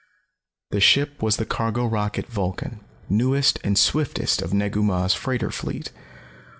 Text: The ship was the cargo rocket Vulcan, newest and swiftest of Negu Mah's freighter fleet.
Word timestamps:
The 0.71 0.79
ship 0.79 1.21
was 1.21 1.37
the 1.37 1.45
cargo 1.45 1.85
rocket 1.85 2.25
Vulcan, 2.25 2.83
newest 3.07 3.59
and 3.63 3.77
swiftest 3.77 4.41
of 4.41 4.51
Negu 4.51 4.81
Mah's 4.81 5.13
freighter 5.13 5.51
fleet. 5.51 5.91